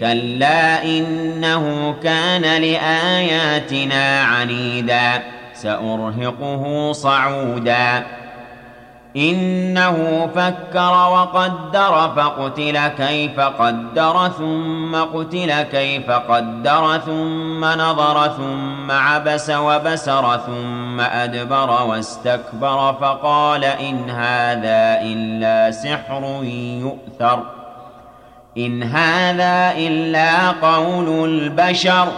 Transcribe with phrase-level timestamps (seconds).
[0.00, 5.22] كلا إنه كان لآياتنا عنيدا
[5.54, 8.02] سأرهقه صعودا.
[9.16, 20.40] إنه فكر وقدر فقتل كيف قدر ثم قتل كيف قدر ثم نظر ثم عبس وبسر
[20.46, 27.63] ثم أدبر واستكبر فقال إن هذا إلا سحر يؤثر.
[28.58, 32.08] إن هذا إلا قول البشر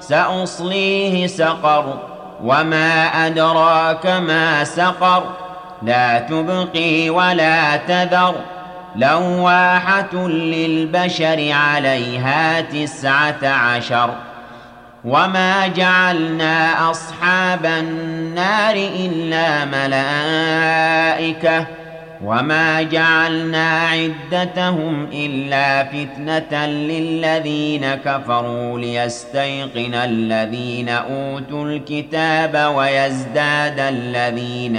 [0.00, 1.98] سأصليه سقر
[2.44, 5.22] وما أدراك ما سقر.
[5.82, 8.34] لا تبقي ولا تذر
[8.96, 14.10] لواحة للبشر عليها تسعة عشر.
[15.04, 21.66] وما جعلنا أصحاب النار إلا ملائكة
[22.24, 34.76] وما جعلنا عدتهم إلا فتنة للذين كفروا ليستيقن الذين أوتوا الكتاب ويزداد الذين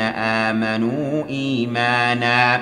[0.47, 2.61] آمنوا إيمانا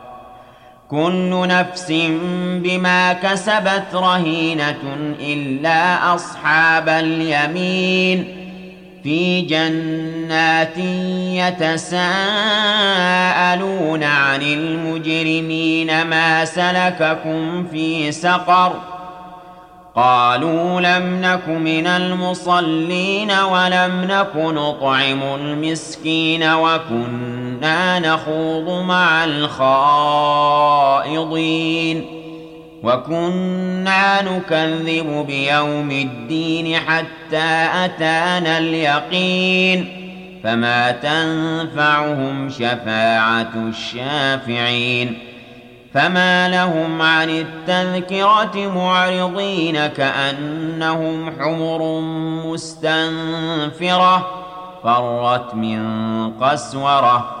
[0.91, 1.91] كل نفس
[2.63, 8.37] بما كسبت رهينة إلا أصحاب اليمين
[9.03, 10.77] في جنات
[11.57, 12.03] يتساءلون
[14.03, 18.73] عن المجرمين ما سلككم في سقر
[19.95, 27.50] قالوا لم نك من المصلين ولم نك نطعم المسكين وكنا
[27.99, 31.01] نخوض مع الخائضين
[32.83, 40.01] وكنا نكذب بيوم الدين حتى أتانا اليقين
[40.43, 45.17] فما تنفعهم شفاعة الشافعين
[45.93, 52.01] فما لهم عن التذكرة معرضين كأنهم حمر
[52.45, 54.27] مستنفرة
[54.83, 55.83] فرت من
[56.31, 57.40] قسورة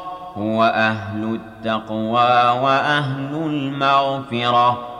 [0.37, 4.90] هو أهل التقوى وأهل المغفرة.